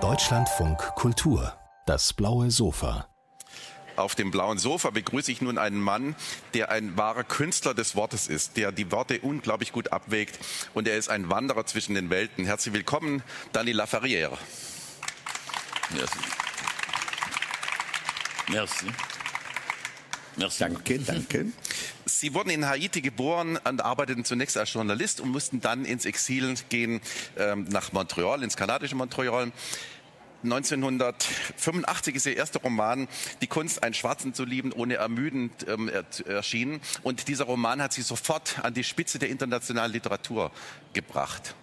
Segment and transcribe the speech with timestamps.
[0.00, 3.06] Deutschlandfunk Kultur, das blaue Sofa.
[3.94, 6.16] Auf dem blauen Sofa begrüße ich nun einen Mann,
[6.54, 10.40] der ein wahrer Künstler des Wortes ist, der die Worte unglaublich gut abwägt
[10.74, 12.44] und er ist ein Wanderer zwischen den Welten.
[12.44, 13.22] Herzlich willkommen,
[13.52, 14.38] Dani Laferrière.
[15.90, 16.18] Merci.
[18.48, 18.86] Merci.
[20.34, 20.58] Merci.
[20.58, 21.52] Danke, danke.
[22.20, 26.54] Sie wurden in Haiti geboren und arbeiteten zunächst als Journalist und mussten dann ins Exil
[26.68, 27.00] gehen
[27.36, 29.50] ähm, nach Montreal, ins kanadische Montreal.
[30.44, 33.08] 1985 ist ihr erster Roman
[33.40, 35.90] Die Kunst, einen Schwarzen zu lieben, ohne ermüdend ähm,
[36.28, 36.80] erschienen.
[37.02, 40.52] Und dieser Roman hat sie sofort an die Spitze der internationalen Literatur
[40.92, 41.56] gebracht.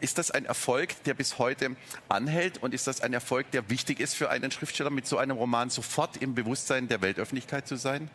[0.00, 1.76] Ist das ein Erfolg, der bis heute
[2.08, 2.62] anhält?
[2.62, 5.68] Und ist das ein Erfolg, der wichtig ist für einen Schriftsteller, mit so einem Roman
[5.68, 8.08] sofort im Bewusstsein der Weltöffentlichkeit zu sein?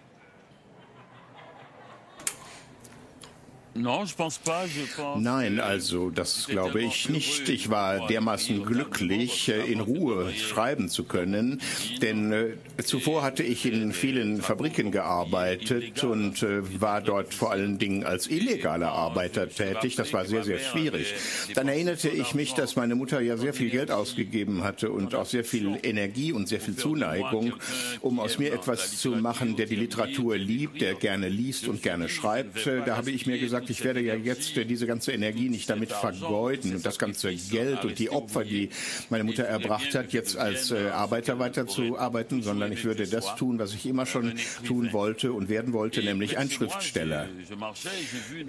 [5.18, 7.48] Nein, also das glaube ich nicht.
[7.48, 11.62] Ich war dermaßen glücklich, äh, in Ruhe schreiben zu können,
[12.02, 17.78] denn äh, zuvor hatte ich in vielen Fabriken gearbeitet und äh, war dort vor allen
[17.78, 19.96] Dingen als illegaler Arbeiter tätig.
[19.96, 21.14] Das war sehr, sehr schwierig.
[21.56, 25.26] Dann erinnerte ich mich, dass meine Mutter ja sehr viel Geld ausgegeben hatte und auch
[25.26, 27.54] sehr viel Energie und sehr viel Zuneigung,
[28.02, 32.10] um aus mir etwas zu machen, der die Literatur liebt, der gerne liest und gerne
[32.10, 32.68] schreibt.
[32.86, 35.92] Da habe ich mir gesagt, gesagt, ich werde ja jetzt diese ganze Energie nicht damit
[35.92, 38.70] vergeuden und das ganze Geld und die Opfer, die
[39.10, 43.74] meine Mutter erbracht hat, jetzt als äh, Arbeiter weiterzuarbeiten, sondern ich würde das tun, was
[43.74, 44.34] ich immer schon
[44.66, 47.28] tun wollte und werden wollte, nämlich ein Schriftsteller.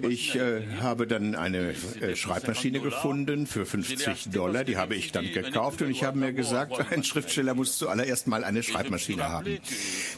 [0.01, 5.31] Ich äh, habe dann eine äh, Schreibmaschine gefunden für 50 Dollar, die habe ich dann
[5.31, 9.59] gekauft und ich habe mir gesagt, ein Schriftsteller muss zuallererst mal eine Schreibmaschine haben.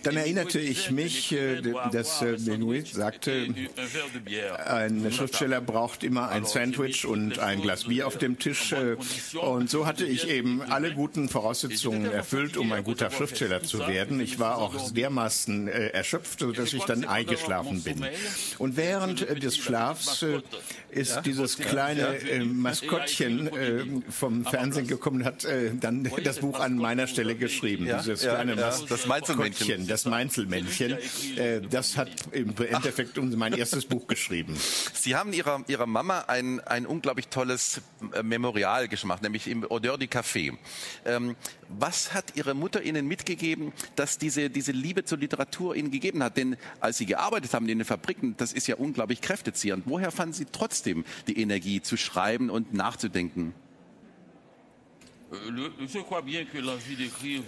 [0.03, 3.47] Dann erinnerte ich mich, äh, dass äh, Benoit sagte,
[4.85, 8.71] ein Schriftsteller braucht immer ein Sandwich und ein Glas Bier auf dem Tisch.
[8.71, 8.95] Äh,
[9.37, 14.19] und so hatte ich eben alle guten Voraussetzungen erfüllt, um ein guter Schriftsteller zu werden.
[14.19, 18.05] Ich war auch dermaßen äh, erschöpft, dass ich dann eingeschlafen bin.
[18.57, 20.25] Und während äh, des Schlafs
[20.95, 25.47] ist dieses kleine Maskottchen vom Fernsehen gekommen und hat
[25.79, 27.85] dann das Buch an meiner Stelle geschrieben.
[27.85, 29.87] Dieses kleine das Mainzelmännchen.
[29.87, 30.97] Das Mainzelmännchen.
[31.69, 34.57] Das hat im Endeffekt mein erstes Buch geschrieben.
[34.93, 37.81] Sie haben ihrer, ihrer Mama ein, ein unglaublich tolles
[38.13, 40.57] äh, Memorial gemacht, nämlich im Odeur du Café.
[41.05, 41.35] Ähm,
[41.69, 46.37] was hat Ihre Mutter Ihnen mitgegeben, dass diese, diese Liebe zur Literatur Ihnen gegeben hat?
[46.37, 49.83] Denn als Sie gearbeitet haben in den Fabriken, das ist ja unglaublich kräftezehrend.
[49.87, 53.53] Woher fanden Sie trotzdem die Energie zu schreiben und nachzudenken?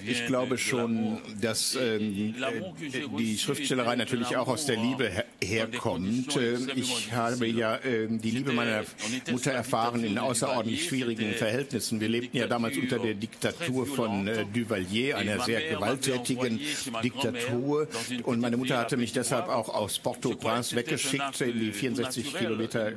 [0.06, 6.36] Ich glaube schon, dass äh, die Schriftstellerei natürlich auch aus der Liebe her herkommt.
[6.36, 8.84] Äh, ich habe ja äh, die Liebe meiner
[9.32, 12.00] Mutter erfahren in außerordentlich schwierigen Verhältnissen.
[12.00, 16.60] Wir lebten ja damals unter der Diktatur von äh, Duvalier, einer sehr gewalttätigen
[17.04, 17.88] Diktatur.
[18.24, 22.94] Und meine Mutter hatte mich deshalb auch aus Port-au-Prince weggeschickt in die 64 Kilometer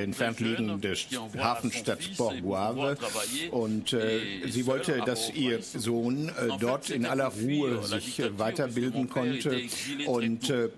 [0.00, 0.94] entfernt liegende
[1.38, 2.96] Hafenstadt Borgoave.
[3.50, 9.08] Und äh, sie wollte, dass ihr Sohn äh, dort in aller Ruhe sich äh, weiterbilden
[9.08, 9.60] konnte
[10.06, 10.70] und äh, äh, äh,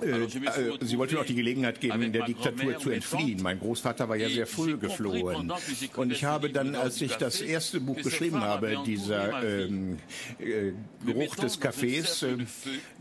[0.00, 3.42] sie wollte auch die Gelegenheit geben, der Diktatur zu entfliehen.
[3.42, 5.52] Mein Großvater war ja sehr früh geflohen.
[5.96, 9.98] Und ich habe dann, als ich das erste Buch geschrieben habe, dieser ähm,
[10.38, 10.72] äh,
[11.04, 12.44] Geruch des Cafés, äh,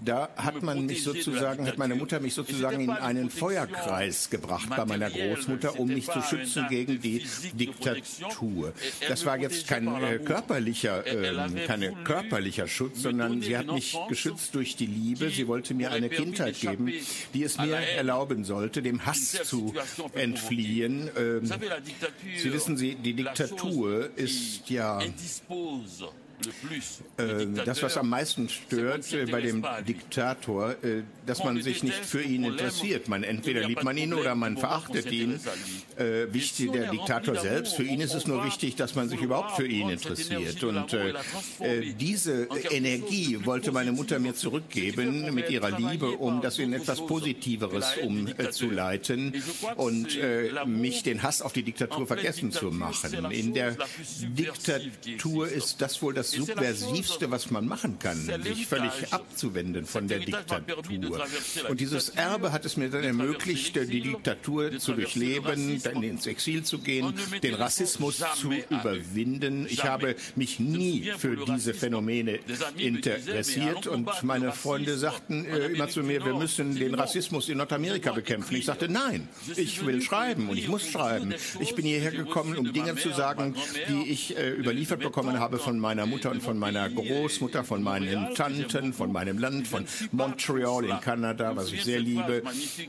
[0.03, 4.85] da hat man mich sozusagen, hat meine Mutter mich sozusagen in einen Feuerkreis gebracht bei
[4.85, 8.73] meiner Großmutter, um mich zu schützen gegen die Diktatur.
[9.07, 14.55] Das war jetzt kein äh, körperlicher, äh, keine körperlicher Schutz, sondern sie hat mich geschützt
[14.55, 15.29] durch die Liebe.
[15.29, 19.73] Sie wollte mir eine Kindheit geben haben, die es mir erlauben sollte, dem Hass zu
[20.13, 21.09] entfliehen.
[21.17, 21.45] Ähm,
[22.37, 24.99] Sie wissen, die Diktatur ist ja
[27.17, 32.05] äh, das, was am meisten stört äh, bei dem Diktator, äh, dass man sich nicht
[32.05, 33.07] für ihn interessiert.
[33.07, 35.39] Man entweder liebt man ihn oder man verachtet ihn.
[35.97, 37.75] Wichtig der Diktator selbst.
[37.75, 40.63] Für ihn ist es nur wichtig, dass man sich überhaupt für ihn interessiert.
[40.63, 40.95] Und
[41.99, 47.97] diese Energie wollte meine Mutter mir zurückgeben mit ihrer Liebe, um das in etwas Positiveres
[48.03, 49.33] umzuleiten
[49.75, 50.17] und
[50.65, 53.31] mich den Hass auf die Diktatur vergessen zu machen.
[53.31, 53.77] In der
[54.21, 60.07] Diktatur ist das wohl das das Subversivste, was man machen kann, sich völlig abzuwenden von
[60.07, 61.25] der Diktatur.
[61.69, 66.63] Und dieses Erbe hat es mir dann ermöglicht, die Diktatur zu durchleben, dann ins Exil
[66.63, 67.13] zu gehen,
[67.43, 69.67] den Rassismus zu überwinden.
[69.69, 72.39] Ich habe mich nie für diese Phänomene
[72.77, 73.87] interessiert.
[73.87, 78.55] Und meine Freunde sagten äh, immer zu mir, wir müssen den Rassismus in Nordamerika bekämpfen.
[78.55, 81.33] Ich sagte, nein, ich will schreiben und ich muss schreiben.
[81.59, 83.55] Ich bin hierher gekommen, um Dinge zu sagen,
[83.89, 88.33] die ich äh, überliefert bekommen habe von meiner Mutter und von meiner Großmutter, von meinen
[88.35, 92.43] Tanten, von meinem Land, von Montreal in Kanada, was ich sehr liebe.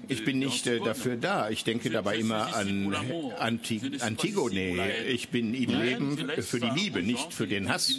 [0.09, 1.51] Ich bin nicht äh, dafür da.
[1.51, 2.95] Ich denke dabei immer an
[3.39, 5.07] Anti Antigone.
[5.07, 7.99] Ich bin im Leben für die Liebe, nicht für den Hass.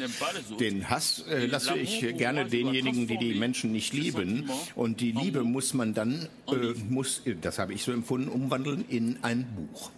[0.59, 4.49] Den Hass äh, lasse ich gerne denjenigen, die die Menschen nicht lieben.
[4.75, 9.17] Und die Liebe muss man dann, äh, muss, das habe ich so empfunden, umwandeln in
[9.21, 9.91] ein Buch.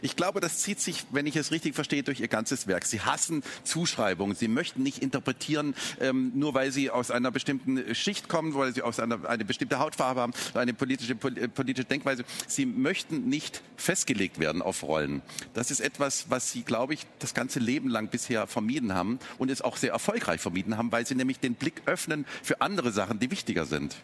[0.00, 2.84] Ich glaube, das zieht sich, wenn ich es richtig verstehe, durch ihr ganzes Werk.
[2.84, 4.36] Sie hassen Zuschreibungen.
[4.36, 8.82] Sie möchten nicht interpretieren, ähm, nur weil sie aus einer bestimmten Schicht kommen, weil sie
[8.82, 12.24] aus einer eine bestimmte Hautfarbe haben, eine politische, äh, politische Denkweise.
[12.46, 15.22] Sie möchten nicht festgelegt werden auf Rollen.
[15.54, 19.50] Das ist etwas, was sie, glaube ich, das ganze Leben lang bisher vermieden haben und
[19.50, 23.18] es auch sehr erfolgreich vermieden haben, weil sie nämlich den Blick öffnen für andere Sachen,
[23.18, 23.96] die wichtiger sind.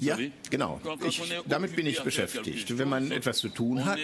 [0.00, 0.18] Ja,
[0.50, 0.80] genau.
[1.06, 2.78] Ich, damit bin ich beschäftigt.
[2.78, 3.98] Wenn man etwas zu tun hat,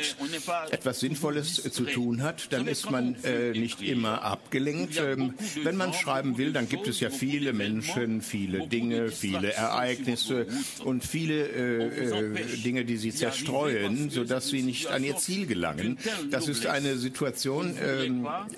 [0.71, 4.99] etwas Sinnvolles zu tun hat, dann ist man äh, nicht immer abgelenkt.
[4.99, 10.47] Ähm, wenn man schreiben will, dann gibt es ja viele Menschen, viele Dinge, viele Ereignisse
[10.85, 15.99] und viele äh, äh, Dinge, die sie zerstreuen, sodass sie nicht an ihr Ziel gelangen.
[16.31, 18.11] Das ist eine Situation, äh,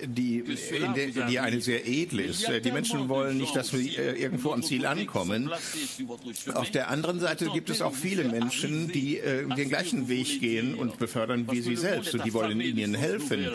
[0.06, 0.42] die,
[0.96, 2.48] der, die eine sehr edle ist.
[2.64, 5.50] Die Menschen wollen nicht, dass wir äh, irgendwo am Ziel ankommen.
[6.54, 10.74] Auf der anderen Seite gibt es auch viele Menschen, die äh, den gleichen Weg gehen
[10.74, 12.14] und befördern wie sie selbst.
[12.14, 13.48] Und die wollen ihnen helfen.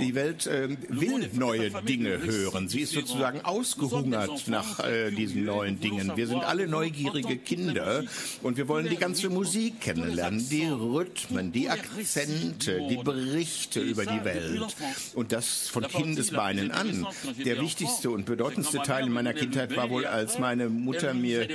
[0.00, 2.68] Die Welt äh, will neue Dinge hören.
[2.68, 6.12] Sie ist sozusagen ausgehungert nach äh, diesen neuen Dingen.
[6.16, 8.04] Wir sind alle neugierige Kinder
[8.42, 14.24] und wir wollen die ganze Musik kennenlernen, die Rhythmen, die Akzente, die Berichte über die
[14.24, 14.76] Welt.
[15.14, 17.06] Und das von Kindesbeinen an.
[17.44, 21.48] Der wichtigste und bedeutendste Teil in meiner Kindheit war wohl, als meine Mutter mir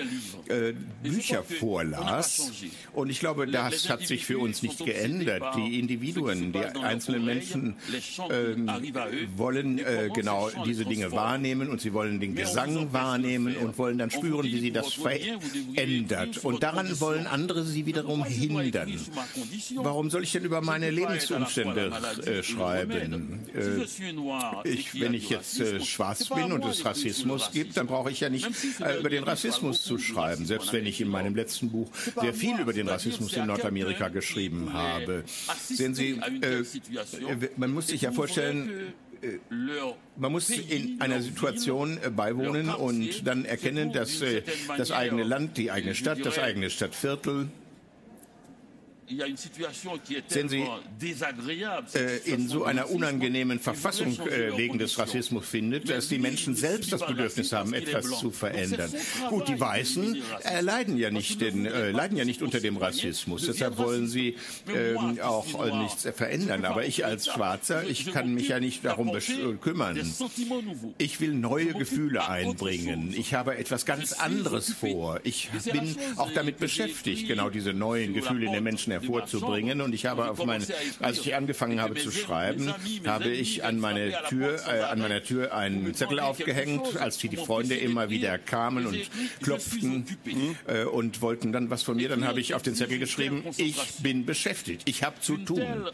[0.51, 2.51] äh, Bücher vorlas.
[2.93, 5.43] Und ich glaube, das hat sich für uns nicht geändert.
[5.55, 7.75] Die Individuen, die einzelnen Menschen
[8.29, 8.55] äh,
[9.37, 14.11] wollen äh, genau diese Dinge wahrnehmen und sie wollen den Gesang wahrnehmen und wollen dann
[14.11, 16.43] spüren, wie sie das verändert.
[16.43, 18.99] Und daran wollen andere sie wiederum hindern.
[19.75, 21.91] Warum soll ich denn über meine Lebensumstände
[22.25, 23.39] äh, schreiben?
[23.53, 28.19] Äh, ich, wenn ich jetzt äh, schwarz bin und es Rassismus gibt, dann brauche ich
[28.19, 28.47] ja nicht
[28.79, 31.89] äh, über den Rassismus zu schreiben selbst wenn ich in meinem letzten Buch
[32.19, 35.23] sehr viel über den Rassismus in Nordamerika geschrieben habe.
[35.67, 36.63] Sehen Sie, äh,
[37.57, 39.39] man muss sich ja vorstellen, äh,
[40.17, 44.43] man muss in einer Situation äh, beiwohnen und dann erkennen, dass äh,
[44.77, 47.49] das eigene Land, die eigene Stadt, das eigene Stadtviertel
[50.27, 50.63] Sehen Sie,
[51.93, 56.91] äh, in so einer unangenehmen Verfassung äh, wegen des Rassismus findet, dass die Menschen selbst
[56.91, 58.91] das Bedürfnis haben, etwas zu verändern.
[59.29, 63.45] Gut, die Weißen äh, leiden ja nicht, den, äh, leiden ja nicht unter dem Rassismus.
[63.45, 64.35] Deshalb wollen sie
[64.73, 66.65] ähm, auch äh, nichts verändern.
[66.65, 69.11] Aber ich als Schwarzer, ich kann mich ja nicht darum
[69.61, 69.99] kümmern.
[70.97, 73.13] Ich will neue Gefühle einbringen.
[73.15, 75.19] Ich habe etwas ganz anderes vor.
[75.23, 79.81] Ich bin auch damit beschäftigt, genau diese neuen Gefühle in den Menschen hervorzubringen.
[79.81, 80.63] Und ich habe auf mein,
[80.99, 82.73] als ich angefangen habe zu schreiben,
[83.05, 87.37] habe ich an meine Tür, äh, an meiner Tür einen Zettel aufgehängt, als die, die
[87.37, 89.09] Freunde immer wieder kamen und
[89.41, 90.05] klopften
[90.67, 92.09] äh, und wollten dann was von mir.
[92.09, 95.87] Dann habe ich auf den Zettel geschrieben, ich bin beschäftigt, ich habe zu tun.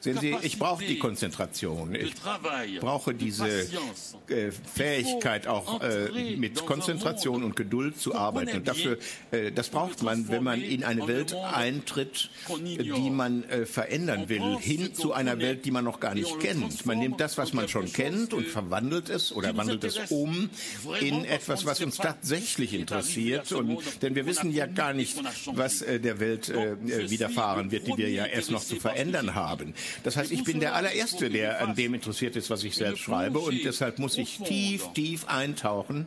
[0.00, 1.94] Sehen Sie, ich brauche die Konzentration.
[1.94, 2.14] Ich
[2.80, 3.48] brauche diese
[4.28, 8.56] äh, Fähigkeit, auch äh, mit Konzentration und Geduld zu arbeiten.
[8.56, 8.98] Und dafür,
[9.30, 12.30] äh, das braucht man, wenn man in eine Welt eintritt,
[12.78, 16.86] die man äh, verändern will, hin zu einer Welt, die man noch gar nicht kennt.
[16.86, 20.48] Man nimmt das, was man schon kennt und verwandelt es oder wandelt es um
[21.00, 23.52] in etwas, was uns tatsächlich interessiert.
[23.52, 27.96] Und, denn wir wissen ja gar nicht, was äh, der Welt äh, widerfahren wird, die
[27.96, 29.74] wir ja erst noch zu verändern haben.
[30.02, 33.38] Das heißt, ich bin der allererste, der an dem interessiert ist, was ich selbst schreibe
[33.38, 36.06] und deshalb muss ich tief, tief eintauchen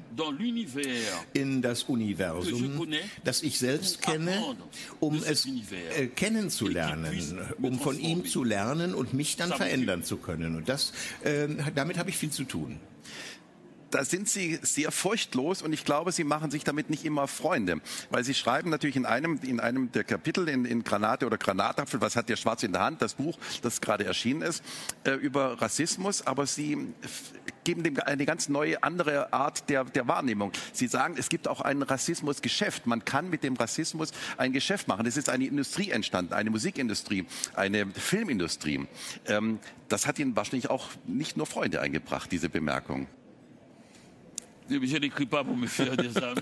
[1.34, 2.88] in das Universum,
[3.24, 4.56] das ich selbst kenne,
[5.00, 10.56] um es äh, kennenzulernen, um von ihm zu lernen und mich dann verändern zu können.
[10.56, 12.80] Und das, äh, damit habe ich viel zu tun.
[13.94, 17.80] Da sind Sie sehr furchtlos und ich glaube, Sie machen sich damit nicht immer Freunde,
[18.10, 22.02] weil Sie schreiben natürlich in einem, in einem der Kapitel in, in Granate oder Granatapfel,
[22.02, 24.64] was hat der Schwarz in der Hand, das Buch, das gerade erschienen ist,
[25.04, 26.94] äh, über Rassismus, aber Sie
[27.64, 30.52] geben dem eine ganz neue andere Art der, der Wahrnehmung.
[30.74, 32.88] Sie sagen, es gibt auch ein Rassismusgeschäft.
[32.88, 35.06] Man kann mit dem Rassismus ein Geschäft machen.
[35.06, 38.88] Es ist eine Industrie entstanden, eine Musikindustrie, eine Filmindustrie.
[39.28, 43.08] Ähm, das hat Ihnen wahrscheinlich auch nicht nur Freunde eingebracht, diese Bemerkung.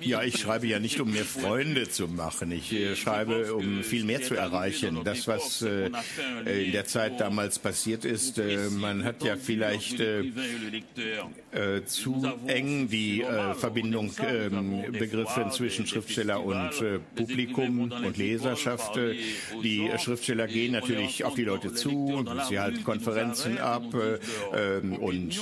[0.01, 2.51] Ja, ich schreibe ja nicht, um mir Freunde zu machen.
[2.51, 4.99] Ich äh, schreibe, um viel mehr zu erreichen.
[5.03, 5.89] Das, was äh,
[6.45, 10.21] in der Zeit damals passiert ist, äh, man hat ja vielleicht äh,
[11.51, 16.71] äh, zu eng die äh, Verbindung ähm, begriffen zwischen Schriftsteller und
[17.15, 18.97] Publikum und Leserschaft.
[19.63, 23.83] die Schriftsteller gehen natürlich auf die Leute zu, und sie halten Konferenzen ab
[24.53, 25.41] ähm, und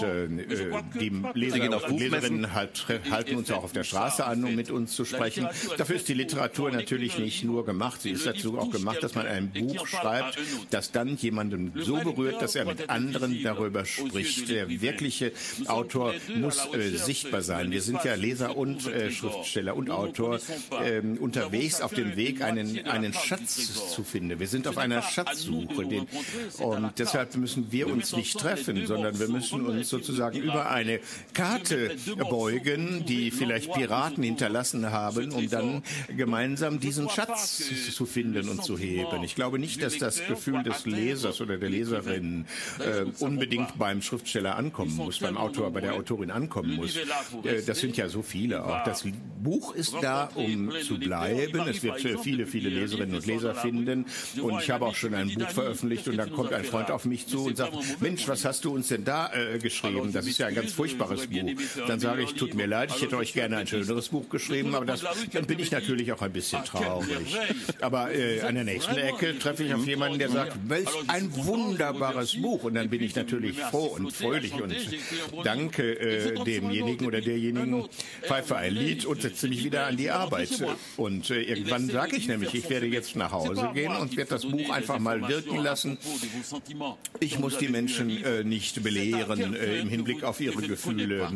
[0.99, 2.53] die Leser und Leserinnen
[2.87, 5.47] halt halten uns auch auf der Straße an, um mit uns zu sprechen.
[5.77, 8.01] Dafür ist die Literatur natürlich nicht nur gemacht.
[8.01, 10.37] Sie ist dazu auch gemacht, dass man ein Buch schreibt,
[10.69, 14.49] das dann jemanden so berührt, dass er mit anderen darüber spricht.
[14.49, 15.31] Der wirkliche
[15.67, 17.71] Autor muss äh, sichtbar sein.
[17.71, 20.39] Wir sind ja Leser und äh, Schriftsteller und Autor
[20.83, 24.39] äh, unterwegs auf dem Weg, einen, einen Schatz zu finden.
[24.39, 25.85] Wir sind auf einer Schatzsuche.
[25.85, 26.07] Den,
[26.59, 30.99] und deshalb müssen wir uns nicht treffen, sondern wir müssen uns sozusagen über eine
[31.33, 31.95] Karte
[32.29, 32.58] beugen,
[33.05, 35.83] die vielleicht Piraten hinterlassen haben, um dann
[36.15, 37.61] gemeinsam diesen Schatz
[37.93, 39.23] zu finden und zu heben.
[39.23, 42.45] Ich glaube nicht, dass das Gefühl des Lesers oder der Leserin
[42.79, 46.95] äh, unbedingt beim Schriftsteller ankommen muss, beim Autor, bei der Autorin ankommen muss.
[46.95, 48.83] Äh, das sind ja so viele auch.
[48.83, 49.05] Das
[49.41, 51.61] Buch ist da, um zu bleiben.
[51.67, 54.05] Es wird viele, viele Leserinnen und Leser finden.
[54.41, 57.27] Und ich habe auch schon ein Buch veröffentlicht und dann kommt ein Freund auf mich
[57.27, 60.11] zu und sagt, Mensch, was hast du uns denn da äh, geschrieben?
[60.13, 61.49] Das ist ja ein ganz furchtbares Buch.
[61.87, 64.85] Dann sage ich, tut mir leid, ich hätte euch gerne ein schöneres Buch geschrieben, aber
[64.85, 65.03] das,
[65.33, 67.37] dann bin ich natürlich auch ein bisschen traurig.
[67.81, 72.41] Aber äh, an der nächsten Ecke treffe ich auf jemanden, der sagt, welch ein wunderbares
[72.41, 72.63] Buch.
[72.63, 74.73] Und dann bin ich natürlich froh und fröhlich und
[75.43, 77.87] danke äh, demjenigen oder derjenigen,
[78.21, 80.49] pfeife ein Lied und setze mich wieder an die Arbeit.
[80.97, 84.45] Und äh, irgendwann sage ich nämlich, ich werde jetzt nach Hause gehen und werde das
[84.45, 85.97] Buch einfach mal wirken lassen.
[87.19, 91.29] Ich muss die Menschen äh, nicht belehren äh, im Hinblick auf ihre Gefühle.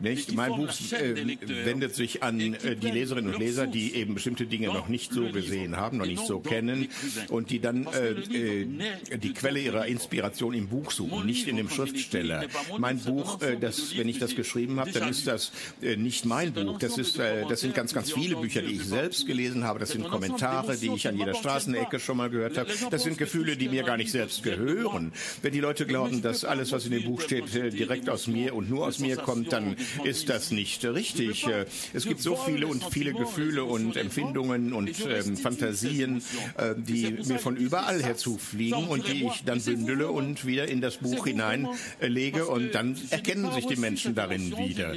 [0.00, 0.32] Nicht?
[0.48, 4.68] Mein Buch äh, wendet sich an äh, die Leserinnen und Leser, die eben bestimmte Dinge
[4.68, 6.88] noch nicht so gesehen haben, noch nicht so kennen
[7.28, 11.68] und die dann äh, äh, die Quelle ihrer Inspiration im Buch suchen, nicht in dem
[11.68, 12.44] Schriftsteller.
[12.78, 15.52] Mein Buch, äh, das, wenn ich das geschrieben habe, dann ist das
[15.82, 16.78] äh, nicht mein Buch.
[16.78, 19.78] Das, ist, das sind ganz, ganz viele Bücher, die ich selbst gelesen habe.
[19.78, 22.70] Das sind Kommentare, die ich an jeder Straßenecke schon mal gehört habe.
[22.90, 25.12] Das sind Gefühle, die mir gar nicht selbst gehören.
[25.42, 28.70] Wenn die Leute glauben, dass alles, was in dem Buch steht, direkt aus mir und
[28.70, 31.46] nur aus mir kommt, dann ist das nicht richtig.
[31.46, 36.22] Äh, es gibt so viele und viele Gefühle und Empfindungen und ähm, Fantasien,
[36.56, 40.80] äh, die mir von überall her zufliegen und die ich dann bündele und wieder in
[40.80, 44.94] das Buch hineinlege und dann erkennen sich die Menschen darin wieder.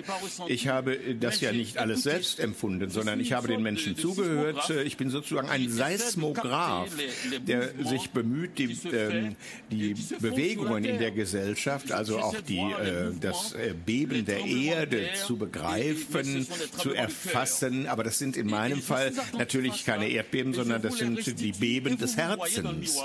[0.48, 4.72] Ich habe das ja nicht alles selbst empfunden, sondern ich habe den Menschen zugehört.
[4.86, 6.90] Ich bin sozusagen ein Seismograph,
[7.48, 9.32] der sich bemüht, die, äh,
[9.70, 15.31] die Bewegungen in der Gesellschaft, also auch die, äh, das äh, Beben der Erde zu
[15.38, 16.48] begreifen,
[16.78, 17.88] zu erfassen.
[17.88, 22.18] Aber das sind in meinem Fall natürlich keine Erdbeben, sondern das sind die Beben des
[22.18, 22.98] Herzens.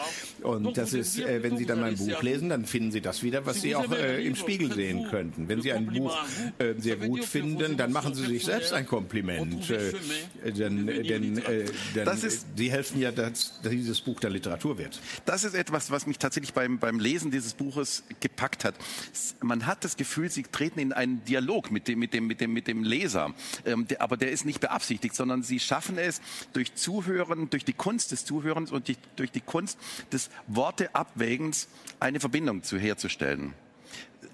[0.42, 3.46] Und das ist, äh, wenn Sie dann mein Buch lesen, dann finden Sie das wieder,
[3.46, 5.48] was Sie auch äh, im Spiegel sehen könnten.
[5.48, 6.16] Wenn Sie ein Buch
[6.58, 9.70] äh, sehr gut finden, dann machen Sie sich selbst ein Kompliment.
[9.70, 9.92] Äh,
[10.52, 11.64] denn denn äh,
[11.94, 12.08] denn
[12.56, 15.00] Sie helfen ja, dass, dass dieses Buch der Literatur wird.
[15.24, 18.74] Das ist etwas, was mich tatsächlich beim, beim Lesen dieses Buches gepackt hat.
[19.42, 22.52] Man hat das Gefühl, Sie treten in einen Dialog mit dem, mit dem, mit dem,
[22.52, 23.34] mit dem Leser.
[23.64, 26.20] Ähm, der, aber der ist nicht beabsichtigt, sondern sie schaffen es
[26.52, 29.78] durch Zuhören, durch die Kunst des Zuhörens und die, durch die Kunst
[30.12, 31.68] des Worteabwägens
[32.00, 33.54] eine Verbindung zu herzustellen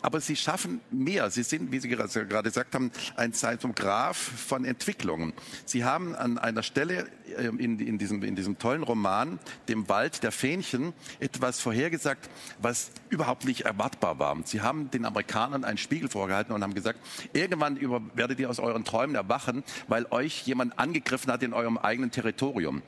[0.03, 1.31] aber sie schaffen mehr.
[1.31, 5.33] Sie sind, wie Sie gerade gesagt haben, ein Seismograph von Entwicklungen.
[5.65, 7.07] Sie haben an einer Stelle
[7.39, 12.29] ähm, in, in, diesem, in diesem tollen Roman, dem Wald der Fähnchen, etwas vorhergesagt,
[12.61, 14.37] was überhaupt nicht erwartbar war.
[14.45, 16.99] Sie haben den Amerikanern einen Spiegel vorgehalten und haben gesagt,
[17.33, 21.79] irgendwann über, werdet ihr aus euren Träumen erwachen, weil euch jemand angegriffen hat in eurem
[21.79, 22.83] eigenen Territorium.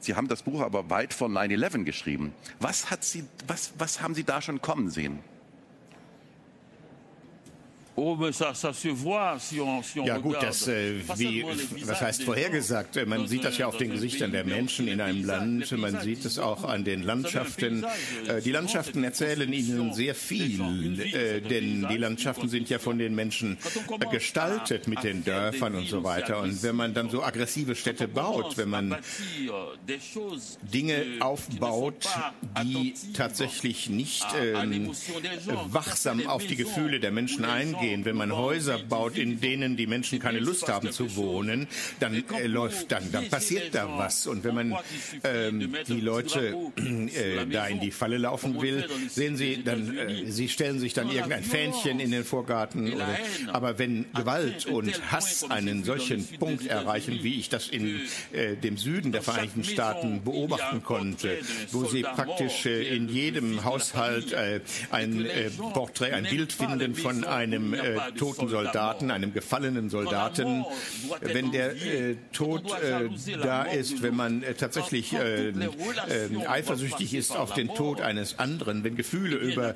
[0.00, 2.34] Sie haben das Buch aber weit vor 9-11 geschrieben.
[2.60, 5.18] Was, hat Sie, was, was haben Sie da schon kommen sehen?
[8.00, 8.16] Oh,
[10.04, 11.44] ja gut, das, äh, wie,
[11.84, 13.04] was heißt vorhergesagt?
[13.06, 16.38] Man sieht das ja auf den Gesichtern der Menschen in einem Land, man sieht es
[16.38, 17.84] auch an den Landschaften.
[18.28, 23.16] Äh, die Landschaften erzählen ihnen sehr viel, äh, denn die Landschaften sind ja von den
[23.16, 23.58] Menschen
[24.12, 26.40] gestaltet mit den Dörfern und so weiter.
[26.40, 28.96] Und wenn man dann so aggressive Städte baut, wenn man
[30.72, 32.08] Dinge aufbaut,
[32.62, 34.92] die tatsächlich nicht ähm,
[35.66, 38.04] wachsam auf die Gefühle der Menschen eingehen, gehen.
[38.04, 41.66] Wenn man Häuser baut, in denen die Menschen keine Lust haben zu wohnen,
[42.00, 44.26] dann äh, läuft dann, dann passiert da was.
[44.26, 44.76] Und wenn man
[45.24, 50.48] ähm, die Leute äh, da in die Falle laufen will, sehen Sie, dann äh, sie
[50.48, 52.92] stellen sich dann irgendein Fähnchen in den Vorgarten.
[52.92, 53.18] Oder,
[53.52, 58.00] aber wenn Gewalt und Hass einen solchen Punkt erreichen, wie ich das in
[58.32, 61.38] äh, dem Süden der Vereinigten Staaten beobachten konnte,
[61.72, 67.24] wo sie praktisch äh, in jedem Haushalt äh, ein äh, Porträt, ein Bild finden von
[67.24, 70.64] einem äh, toten Soldaten, einem gefallenen Soldaten,
[71.20, 73.08] wenn der äh, Tod äh,
[73.42, 75.54] da ist, wenn man äh, tatsächlich äh, äh,
[76.46, 79.74] eifersüchtig ist auf den Tod eines anderen, wenn Gefühle über,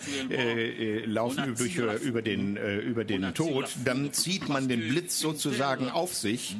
[1.06, 6.56] laufen durch, über, den, über den Tod, dann zieht man den Blitz sozusagen auf sich.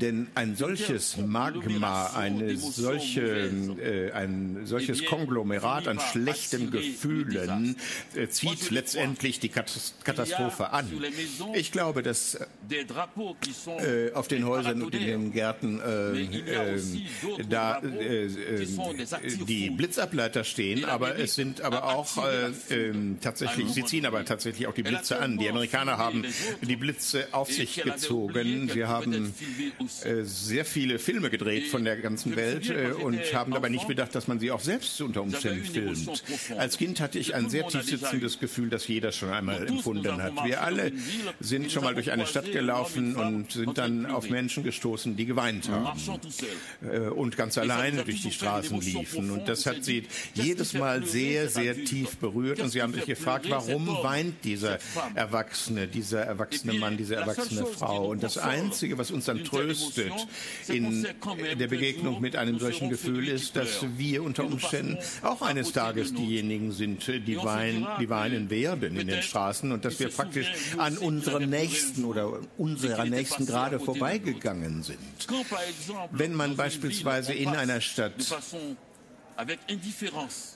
[0.00, 3.50] Denn ein solches Magma, eine solche,
[4.14, 7.76] ein solches Konglomerat an schlechten Gefühlen
[8.30, 10.90] zieht letztendlich die Katastrophe Katastrophe an.
[11.54, 16.80] Ich glaube, dass äh, auf den Häusern und in den Gärten äh, äh,
[17.48, 18.66] da äh, äh,
[19.46, 24.66] die Blitzableiter stehen, aber es sind aber auch äh, ähm, tatsächlich, sie ziehen aber tatsächlich
[24.66, 25.38] auch die Blitze an.
[25.38, 26.24] Die Amerikaner haben
[26.60, 28.70] die Blitze auf sich gezogen.
[28.72, 29.34] Sie haben
[30.22, 32.70] sehr viele Filme gedreht von der ganzen Welt
[33.02, 36.22] und haben dabei nicht bedacht, dass man sie auch selbst unter Umständen filmt.
[36.56, 40.44] Als Kind hatte ich ein sehr tief sitzendes Gefühl, das jeder schon einmal empfunden hat.
[40.44, 40.92] Wir alle
[41.40, 45.68] sind schon mal durch eine Stadt gelaufen und sind dann auf Menschen gestoßen, die geweint
[45.68, 45.98] haben
[46.82, 49.30] äh, und ganz alleine durch die Straßen liefen.
[49.30, 52.60] Und das hat sie jedes Mal sehr, sehr tief berührt.
[52.60, 54.78] Und sie haben sich gefragt, warum weint dieser
[55.14, 58.08] Erwachsene, dieser erwachsene Mann, diese erwachsene Frau.
[58.08, 60.12] Und das Einzige, was uns dann tröstet
[60.68, 61.06] in
[61.58, 66.72] der Begegnung mit einem solchen Gefühl, ist, dass wir unter Umständen auch eines Tages diejenigen
[66.72, 71.48] sind, die weinen, die weinen werden in den Straßen und dass wir praktisch an unseren
[71.50, 74.98] Nächsten oder unserer Nächsten gerade vorbeigegangen sind.
[76.10, 78.14] Wenn man beispielsweise in einer Stadt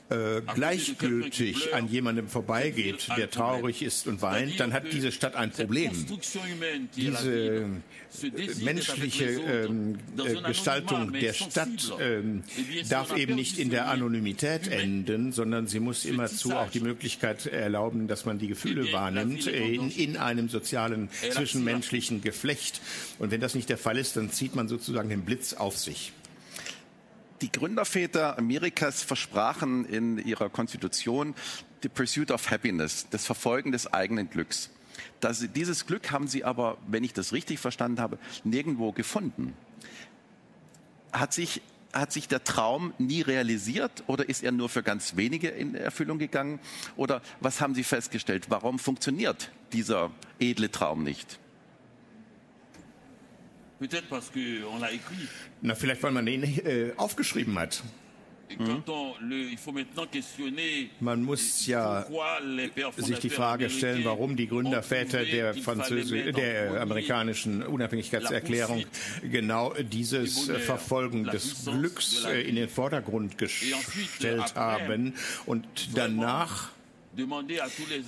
[0.09, 5.50] äh, gleichgültig an jemandem vorbeigeht, der traurig ist und weint, dann hat diese Stadt ein
[5.50, 5.92] Problem.
[6.97, 7.66] Diese äh,
[8.62, 12.45] menschliche ähm, äh, Gestaltung der Stadt ähm,
[12.88, 18.09] darf eben nicht in der Anonymität enden, sondern sie muss immerzu auch die Möglichkeit erlauben,
[18.09, 22.80] dass man die Gefühle wahrnimmt in, in einem sozialen zwischenmenschlichen Geflecht.
[23.19, 26.12] Und wenn das nicht der Fall ist, dann zieht man sozusagen den Blitz auf sich.
[27.42, 31.34] Die Gründerväter Amerikas versprachen in ihrer Konstitution
[31.82, 34.70] the pursuit of happiness, das Verfolgen des eigenen Glücks.
[35.20, 39.54] Das, dieses Glück haben sie aber, wenn ich das richtig verstanden habe, nirgendwo gefunden.
[41.12, 41.60] Hat sich,
[41.92, 46.18] hat sich der Traum nie realisiert oder ist er nur für ganz wenige in Erfüllung
[46.18, 46.58] gegangen?
[46.96, 48.46] Oder was haben Sie festgestellt?
[48.49, 51.38] Warum funktioniert dieser edle Traum nicht?
[55.60, 57.82] Na, vielleicht, weil man ihn äh, aufgeschrieben hat.
[58.58, 58.84] Mhm.
[61.00, 62.06] Man muss ja
[62.97, 68.84] sich die Frage stellen, warum die Gründerväter der, Französi der amerikanischen Unabhängigkeitserklärung
[69.23, 75.15] genau dieses Verfolgen des Glücks äh, in den Vordergrund gestellt haben
[75.47, 76.71] und danach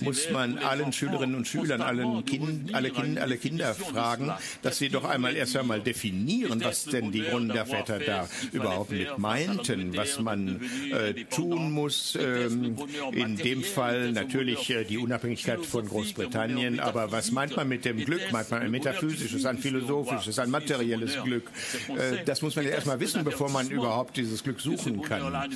[0.01, 4.89] muss man allen Schülerinnen und Schülern, allen kind, alle, kind, alle Kinder fragen, dass sie
[4.89, 10.61] doch einmal erst einmal definieren, was denn die Gründerväter da überhaupt mit meinten, was man
[10.91, 12.17] äh, tun muss.
[12.19, 12.75] Ähm,
[13.11, 17.97] in dem Fall natürlich äh, die Unabhängigkeit von Großbritannien, aber was meint man mit dem
[18.05, 18.31] Glück?
[18.31, 21.49] Meint man ein metaphysisches, ein philosophisches, ein materielles Glück?
[21.89, 25.49] Äh, das muss man ja erstmal wissen, bevor man überhaupt dieses Glück suchen kann.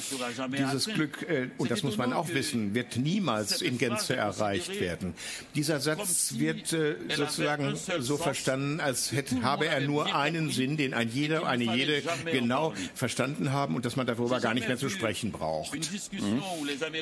[0.52, 4.80] Dieses Glück, äh, und das muss man auch wissen, wird niemals niemals in Gänze erreicht
[4.80, 5.14] werden.
[5.56, 10.94] Dieser Satz wird äh, sozusagen so verstanden, als hätte, habe er nur einen Sinn, den
[10.94, 12.02] ein jeder, eine jede
[12.32, 15.74] genau verstanden haben und dass man darüber gar nicht mehr zu sprechen braucht.
[16.12, 16.42] Mhm.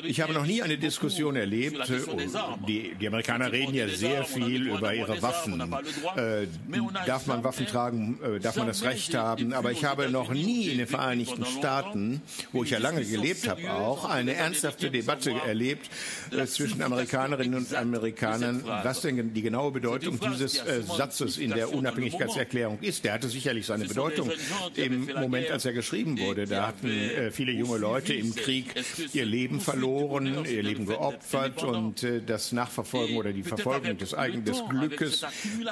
[0.04, 1.88] Ich habe noch nie eine Diskussion erlebt.
[1.90, 2.00] Äh,
[2.66, 5.60] die, die Amerikaner reden ja sehr viel über ihre Waffen.
[6.16, 6.46] Äh,
[7.06, 8.18] darf man Waffen tragen?
[8.22, 9.52] Äh, darf man das Recht haben?
[9.52, 13.72] Aber ich habe noch nie in den Vereinigten Staaten, wo ich ja lange gelebt habe,
[13.72, 15.90] auch eine ernsthafte Debatte erlebt
[16.46, 22.78] zwischen Amerikanerinnen und Amerikanern, was denn die genaue Bedeutung dieses äh, Satzes in der Unabhängigkeitserklärung
[22.80, 23.04] ist.
[23.04, 24.30] Der hatte sicherlich seine Bedeutung
[24.74, 26.46] im Moment, als er geschrieben wurde.
[26.46, 28.66] Da hatten äh, viele junge Leute im Krieg
[29.12, 34.44] ihr Leben verloren, ihr Leben geopfert und äh, das Nachverfolgen oder die Verfolgung des eigenen
[34.68, 35.24] Glückes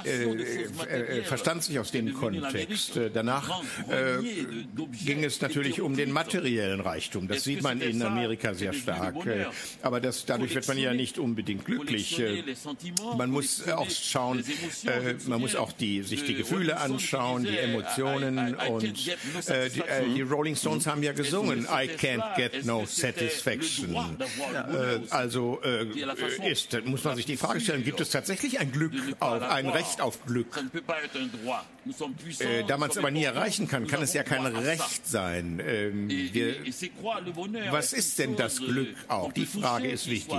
[0.04, 2.98] äh, verstand sich aus dem Kontext.
[3.12, 3.62] danach
[5.04, 7.28] ging es natürlich um den materiellen Reichtum.
[7.28, 9.16] Das sieht man in Amerika sehr stark.
[9.82, 12.22] Aber das, dadurch wird man ja nicht unbedingt glücklich.
[13.16, 14.44] Man muss auch schauen,
[15.26, 20.22] man muss auch die, sich die Gefühle anschauen, die Emotionen und äh, die, äh, die,
[20.22, 23.94] Rolling Stones haben ja gesungen, I can't get no satisfaction.
[23.94, 25.86] Äh, also äh,
[26.50, 30.00] ist, muss man sich die Frage stellen, gibt es tatsächlich ein Glück, auf, ein Recht
[30.00, 30.46] auf Glück?
[32.40, 35.62] Äh, da man es aber nie erreichen kann, kann es ja kein Recht sein.
[35.66, 36.56] Ähm, wir,
[37.70, 39.32] was ist denn das Glück auch?
[39.32, 40.29] Die Frage ist wichtig.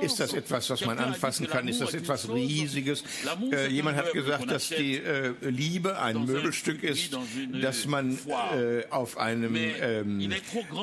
[0.00, 1.68] Ist das etwas, was man anfassen kann?
[1.68, 3.04] Ist das etwas Riesiges?
[3.50, 7.16] Äh, jemand hat gesagt, dass die äh, Liebe ein Möbelstück ist,
[7.60, 10.32] das man äh, auf einem ähm,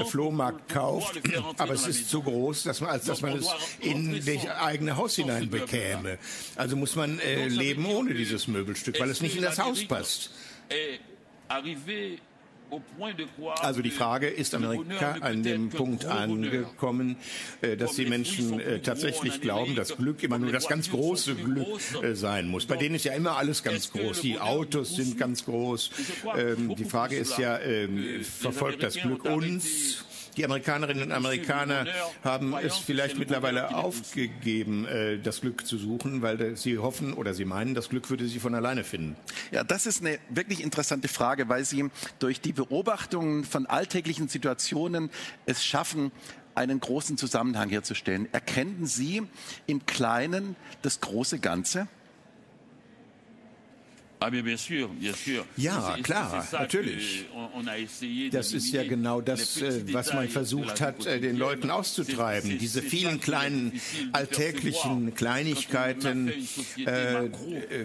[0.09, 1.21] Flohmarkt kauft,
[1.57, 3.47] aber es ist so groß, dass man, als dass man es
[3.79, 6.17] in das eigene Haus hinein bekäme.
[6.55, 10.31] Also muss man äh, leben ohne dieses Möbelstück, weil es nicht in das Haus passt.
[13.61, 17.17] Also die Frage, ist Amerika an dem Punkt angekommen,
[17.61, 21.67] äh, dass die Menschen äh, tatsächlich glauben, dass Glück immer nur das ganz große Glück
[22.01, 22.65] äh, sein muss.
[22.65, 24.21] Bei denen ist ja immer alles ganz groß.
[24.21, 25.91] Die Autos sind ganz groß.
[26.37, 30.05] Ähm, die Frage ist ja, ähm, verfolgt das Glück uns?
[30.37, 31.85] Die Amerikanerinnen und Amerikaner
[32.23, 37.45] haben es vielleicht mittlerweile aufgegeben, äh, das Glück zu suchen, weil sie hoffen oder sie
[37.45, 39.15] meinen, das Glück würde sie von alleine finden.
[39.51, 41.89] Ja, das ist eine wirklich interessante Frage, weil Sie
[42.19, 45.09] durch die Beobachtungen von alltäglichen Situationen
[45.45, 46.11] es schaffen,
[46.55, 48.27] einen großen Zusammenhang herzustellen.
[48.31, 49.23] Erkennen Sie
[49.67, 51.87] im Kleinen das große Ganze?
[54.21, 54.29] Ah,
[55.57, 57.25] ja, klar, natürlich.
[58.31, 62.59] Das ist ja genau das, äh, was man versucht hat, äh, den Leuten auszutreiben.
[62.59, 63.81] Diese vielen kleinen
[64.11, 66.31] alltäglichen Kleinigkeiten.
[66.85, 67.29] Äh,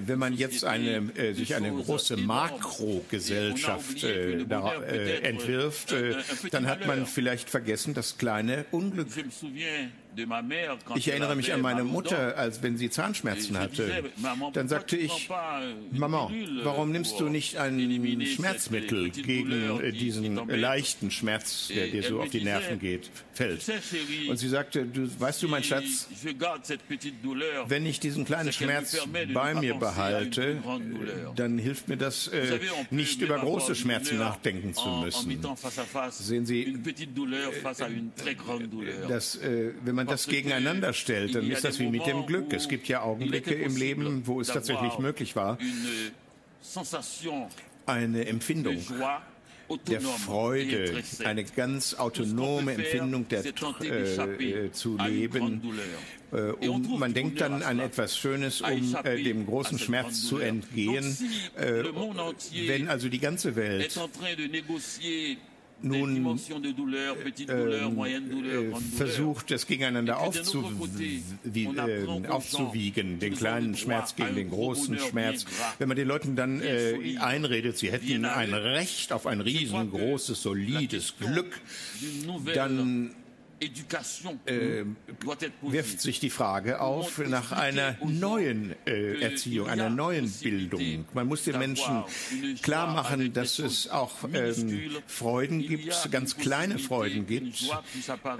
[0.06, 5.94] wenn man jetzt eine, sich eine große Makrogesellschaft entwirft,
[6.50, 9.08] dann hat man vielleicht vergessen das kleine Unglück.
[10.94, 14.04] Ich erinnere mich an meine Mutter, als wenn sie Zahnschmerzen hatte.
[14.52, 15.28] Dann sagte ich,
[15.92, 16.30] Mama,
[16.62, 22.30] warum nimmst du nicht ein Schmerzmittel gegen äh, diesen leichten Schmerz, der dir so auf
[22.30, 23.64] die Nerven geht, fällt?
[24.28, 26.08] Und sie sagte, du, weißt du, mein Schatz,
[27.66, 28.96] wenn ich diesen kleinen Schmerz
[29.32, 30.62] bei mir behalte,
[31.34, 32.58] dann hilft mir das, äh,
[32.90, 35.38] nicht über große Schmerzen nachdenken zu müssen.
[36.10, 36.78] Sehen Sie, äh,
[39.08, 42.52] dass, äh, wenn man man das gegeneinander stellt, dann ist das wie mit dem Glück.
[42.52, 45.58] Es gibt ja Augenblicke im Leben, wo es tatsächlich möglich war,
[47.86, 48.78] eine Empfindung
[49.88, 55.60] der Freude, eine ganz autonome Empfindung der, äh, zu leben.
[56.32, 61.16] Äh, um, man denkt dann an etwas Schönes, um äh, dem großen Schmerz zu entgehen.
[61.56, 61.84] Äh,
[62.66, 63.98] wenn also die ganze Welt
[65.82, 67.60] nun äh,
[68.96, 71.22] versucht, es gegeneinander aufzuwie
[71.64, 75.44] äh, aufzuwiegen, den kleinen Schmerz gegen den großen Schmerz.
[75.78, 81.14] Wenn man den Leuten dann äh, einredet, sie hätten ein Recht auf ein riesengroßes, solides
[81.18, 81.60] Glück,
[82.54, 83.14] dann
[83.60, 84.84] äh,
[85.62, 91.06] wirft sich die Frage auf nach einer neuen äh, Erziehung, einer neuen Bildung.
[91.14, 92.04] Man muss den Menschen
[92.62, 97.64] klar machen, dass es auch ähm, Freuden gibt, ganz kleine Freuden gibt.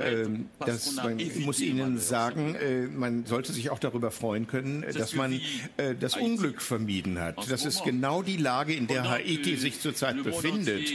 [0.00, 5.14] Ähm, dass man muss ihnen sagen, äh, man sollte sich auch darüber freuen können, dass
[5.14, 5.40] man
[5.78, 7.50] äh, das Unglück vermieden hat.
[7.50, 10.90] Das ist genau die Lage, in der Haiti sich zurzeit befindet.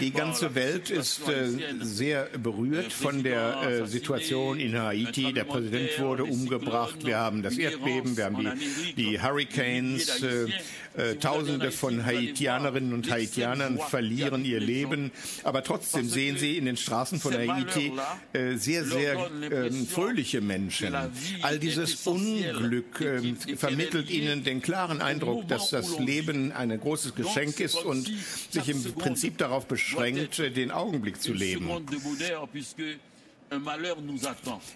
[0.00, 1.48] Die ganze Welt ist äh,
[1.80, 5.32] sehr berührt von der der äh, Situation in Haiti.
[5.32, 7.04] Der Präsident wurde umgebracht.
[7.04, 10.22] Wir haben das Erdbeben, wir haben die, die Hurricanes.
[10.22, 10.46] Äh,
[10.98, 15.12] äh, Tausende von Haitianerinnen und Haitianern verlieren ihr Leben.
[15.44, 17.92] Aber trotzdem sehen Sie in den Straßen von Haiti
[18.32, 20.94] äh, sehr, sehr äh, fröhliche Menschen.
[21.42, 27.60] All dieses Unglück ähm, vermittelt ihnen den klaren Eindruck, dass das Leben ein großes Geschenk
[27.60, 28.10] ist und
[28.50, 31.70] sich im Prinzip darauf beschränkt, den Augenblick zu leben.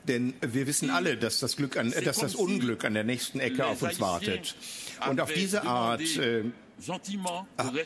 [0.09, 3.67] Denn wir wissen alle, dass das, Glück an, dass das Unglück an der nächsten Ecke
[3.67, 4.55] auf uns wartet.
[5.09, 6.45] Und auf diese Art äh,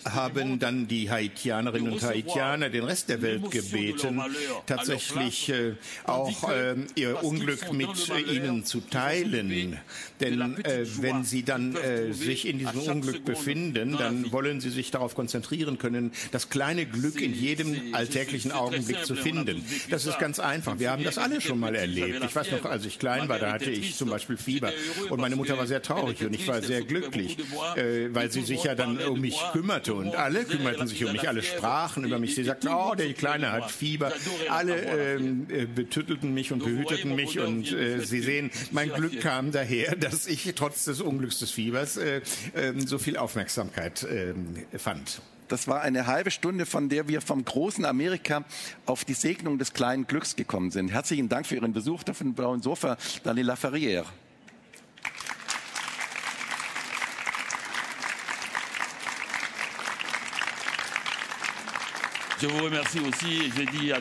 [0.04, 4.22] haben dann die Haitianerinnen und Haitianer den Rest der Welt gebeten,
[4.66, 7.90] tatsächlich äh, auch äh, ihr Unglück mit
[8.30, 9.78] ihnen zu teilen.
[10.20, 14.90] Denn äh, wenn sie dann äh, sich in diesem Unglück befinden, dann wollen sie sich
[14.90, 19.64] darauf konzentrieren können, das kleine Glück in jedem alltäglichen Augenblick zu finden.
[19.90, 20.78] Das ist ganz einfach.
[20.78, 22.24] Wir haben das alle schon mal erlebt.
[22.24, 24.72] Ich weiß noch, als ich klein war, da hatte ich zum Beispiel Fieber
[25.10, 27.36] und meine Mutter war sehr traurig und ich war sehr glücklich,
[27.76, 31.28] äh, weil sie sich ja dann um mich kümmerte und alle kümmerten sich um mich,
[31.28, 32.34] alle sprachen über mich.
[32.34, 34.12] Sie sagten, oh, der Kleine hat Fieber.
[34.48, 39.52] Alle ähm, äh, betüttelten mich und behüteten mich und äh, Sie sehen, mein Glück kam
[39.52, 42.20] daher, dass ich trotz des Unglücks des Fiebers äh,
[42.54, 44.34] äh, so viel Aufmerksamkeit äh,
[44.78, 45.20] fand.
[45.48, 48.44] Das war eine halbe Stunde, von der wir vom großen Amerika
[48.84, 50.88] auf die Segnung des kleinen Glücks gekommen sind.
[50.88, 54.04] Herzlichen Dank für Ihren Besuch auf dem blauen Sofa, Daniela Ferrier.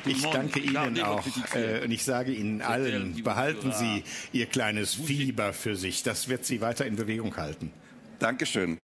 [0.06, 5.54] Ich danke Ihnen auch äh, und ich sage Ihnen allen, behalten Sie Ihr kleines Fieber
[5.54, 6.04] für sich.
[6.04, 7.72] Das wird Sie weiter in Bewegung halten.
[8.20, 8.78] Dankeschön.